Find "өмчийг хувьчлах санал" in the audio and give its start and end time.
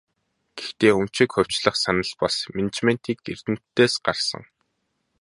0.99-2.11